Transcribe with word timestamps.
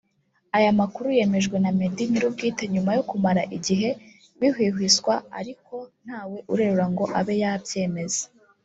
Aya 0.57 0.71
makuru 0.79 1.07
yemejwe 1.17 1.57
na 1.63 1.71
Meddy 1.77 2.03
nyir'ubwite 2.11 2.63
nyuma 2.73 2.91
yo 2.97 3.03
kumara 3.09 3.41
igihe 3.57 3.89
bihwihwiswa 4.39 5.13
ariko 5.39 5.75
ntawe 6.05 6.37
urerura 6.51 6.85
ngo 6.91 7.05
abe 7.19 7.35
yabyemeza 7.43 8.23